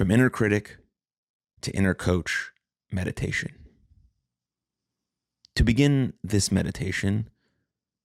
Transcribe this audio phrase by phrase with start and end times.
[0.00, 0.78] from inner critic
[1.60, 2.52] to inner coach
[2.90, 3.52] meditation.
[5.56, 7.28] To begin this meditation,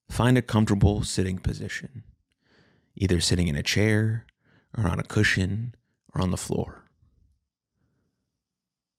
[0.10, 2.04] find a comfortable sitting position,
[2.98, 4.26] either sitting in a chair
[4.78, 5.74] or on a cushion
[6.14, 6.84] or on the floor.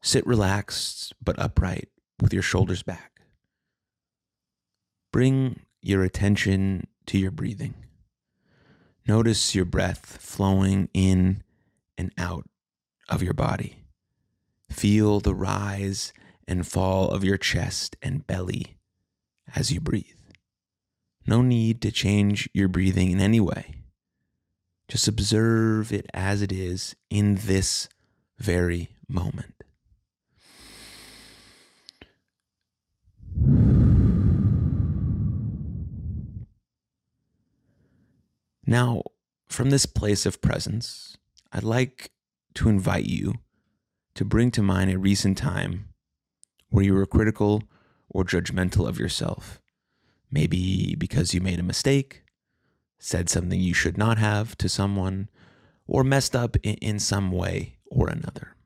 [0.01, 3.21] Sit relaxed but upright with your shoulders back.
[5.13, 7.75] Bring your attention to your breathing.
[9.07, 11.43] Notice your breath flowing in
[11.99, 12.47] and out
[13.09, 13.85] of your body.
[14.71, 16.13] Feel the rise
[16.49, 18.77] and fall of your chest and belly
[19.55, 20.05] as you breathe.
[21.27, 23.77] No need to change your breathing in any way.
[24.89, 27.89] Just observe it as it is in this
[28.39, 29.55] very moment.
[38.69, 39.03] Now,
[39.49, 41.17] from this place of presence,
[41.53, 42.11] I'd like
[42.57, 43.35] to invite you
[44.15, 45.89] to bring to mind a recent time
[46.71, 47.63] where you were critical
[48.09, 49.61] or judgmental of yourself.
[50.31, 52.23] Maybe because you made a mistake,
[52.99, 55.29] said something you should not have to someone,
[55.87, 58.57] or messed up in, some way or another.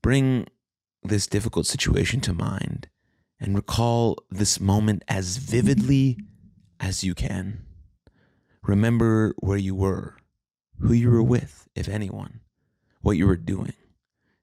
[0.00, 0.48] Bring
[1.02, 2.88] this difficult situation to mind
[3.38, 6.18] and recall this moment as vividly
[6.80, 7.64] as you can.
[8.62, 10.16] Remember where you were,
[10.82, 12.40] who you were with, if anyone,
[13.00, 13.74] what you were doing.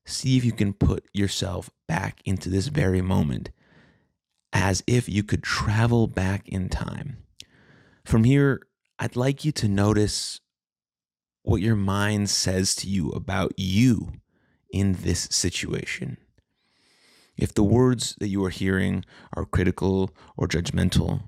[0.06, 3.52] See if you can put yourself back into this very moment
[4.52, 7.18] as if you could travel back in time.
[8.06, 8.62] From here,
[8.98, 10.40] I'd like you to notice
[11.44, 14.14] what your mind says to you about you
[14.72, 16.18] in this situation.
[17.38, 21.24] If the words that you are hearing are critical or judgmental,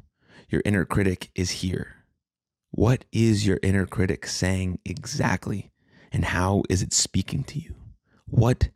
[0.49, 2.00] your inner critic is here
[2.71, 5.71] what is your inner critic saying exactly?
[6.11, 7.75] And how is it speaking to you?
[8.25, 8.69] What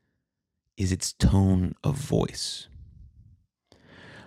[0.78, 2.68] is its tone of voice?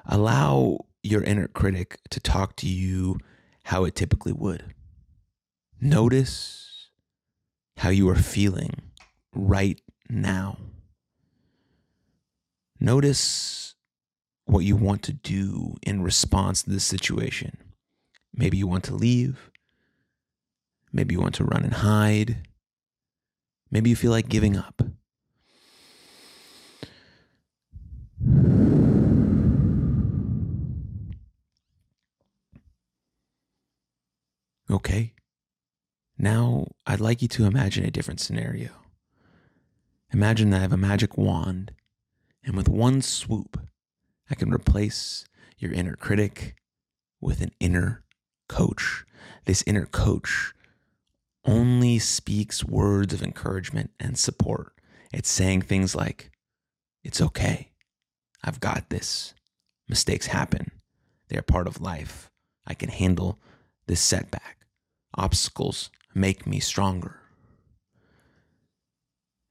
[0.07, 3.19] Allow your inner critic to talk to you
[3.65, 4.75] how it typically would.
[5.81, 6.89] Notice
[7.77, 8.73] how you are feeling
[9.35, 10.57] right now.
[12.81, 13.75] Notice
[14.47, 17.57] what you want to do in response to this situation.
[18.35, 19.51] Maybe you want to leave.
[20.93, 22.49] Maybe you want to run and hide.
[23.71, 24.83] Maybe you feel like giving up.
[34.71, 35.15] Okay.
[36.19, 38.71] Now, I'd like you to imagine a different scenario.
[40.13, 41.73] Imagine that I have a magic wand,
[42.43, 43.61] and with one swoop,
[44.31, 45.27] I can replace
[45.59, 46.57] your inner critic
[47.21, 48.05] with an inner
[48.49, 49.05] coach.
[49.45, 50.53] This inner coach
[51.49, 54.75] only speaks words of encouragement and support.
[55.13, 56.31] It's saying things like,
[57.03, 57.71] It's okay.
[58.45, 59.33] I've got this.
[59.89, 60.71] Mistakes happen.
[61.29, 62.31] They are part of life.
[62.67, 63.39] I can handle
[63.87, 64.67] this setback.
[65.17, 67.17] Obstacles make me stronger.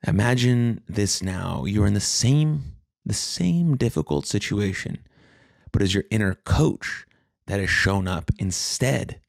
[0.06, 1.66] Imagine this now.
[1.66, 2.76] You're in the same
[3.06, 5.00] the same difficult situation,
[5.72, 7.06] but as your inner coach
[7.48, 9.22] that has shown up instead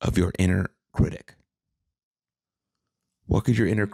[0.00, 1.36] of your inner critic.
[3.26, 3.88] What could your inner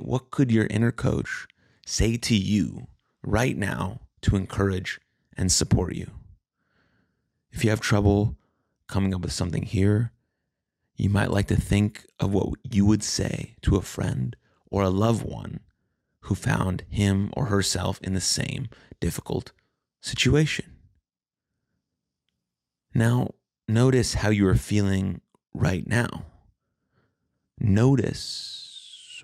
[0.00, 1.46] what could your inner coach
[1.84, 2.86] say to you
[3.22, 5.00] right now to encourage
[5.36, 6.10] and support you?
[7.52, 8.36] If you have trouble
[8.86, 10.12] coming up with something here,
[10.96, 14.36] you might like to think of what you would say to a friend
[14.70, 15.60] or a loved one
[16.20, 18.68] who found him or herself in the same
[19.00, 19.52] difficult
[20.00, 20.76] situation.
[22.94, 23.30] Now,
[23.66, 25.20] notice how you are feeling
[25.54, 26.26] right now.
[27.58, 28.59] Notice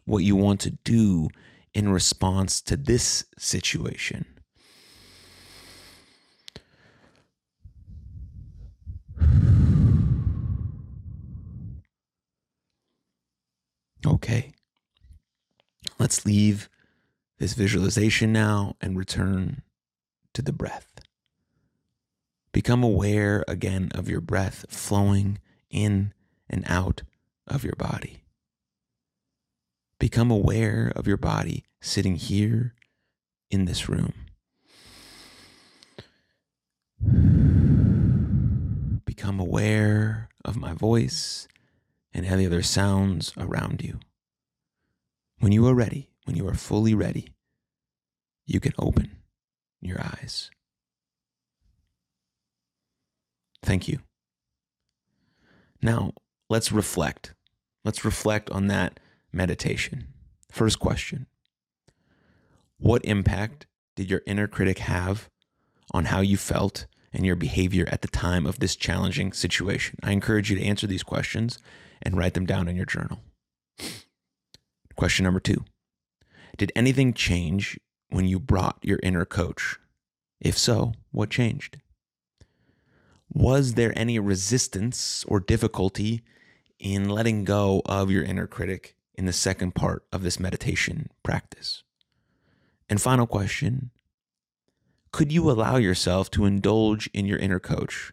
[0.06, 1.28] what you want to do
[1.74, 4.24] in response to this situation.
[14.06, 14.52] Okay.
[15.98, 16.68] Let's leave
[17.38, 19.62] this visualization now and return
[20.32, 21.00] to the breath.
[22.52, 25.38] Become aware again of your breath flowing
[25.68, 26.14] in
[26.48, 27.02] and out
[27.46, 28.25] of your body.
[29.98, 32.74] Become aware of your body sitting here
[33.50, 34.12] in this room.
[39.04, 41.48] Become aware of my voice
[42.12, 44.00] and any other sounds around you.
[45.38, 47.28] When you are ready, when you are fully ready,
[48.46, 49.16] you can open
[49.80, 50.50] your eyes.
[53.62, 54.00] Thank you.
[55.82, 56.12] Now,
[56.48, 57.34] let's reflect.
[57.84, 59.00] Let's reflect on that
[59.36, 60.08] meditation.
[60.50, 61.26] First question
[62.78, 65.28] What impact did your inner critic have
[65.92, 69.98] on how you felt and your behavior at the time of this challenging situation?
[70.02, 71.58] I encourage you to answer these questions
[72.02, 73.20] and write them down in your journal.
[74.96, 75.64] Question number two
[76.56, 77.78] Did anything change
[78.08, 79.78] when you brought your inner coach?
[80.40, 81.78] If so, what changed?
[83.32, 86.22] Was there any resistance or difficulty
[86.78, 91.82] in letting go of your inner critic in the second part of this meditation practice?
[92.88, 93.90] And final question
[95.12, 98.12] Could you allow yourself to indulge in your inner coach,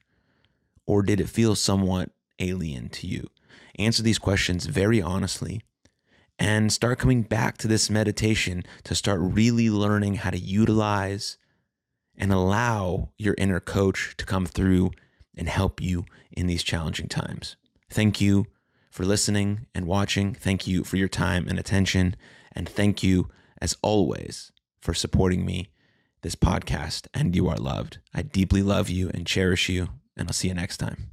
[0.85, 3.29] or did it feel somewhat alien to you?
[3.77, 5.61] Answer these questions very honestly
[6.39, 11.37] and start coming back to this meditation to start really learning how to utilize
[12.17, 14.91] and allow your inner coach to come through
[15.35, 17.55] and help you in these challenging times.
[17.89, 18.47] Thank you
[18.93, 20.35] for listening and watching.
[20.35, 22.15] Thank you for your time and attention.
[22.51, 23.27] And thank you,
[23.59, 24.51] as always,
[24.81, 25.71] for supporting me,
[26.21, 27.97] this podcast, and you are loved.
[28.13, 31.09] I deeply love you and cherish you, and I'll see you next time.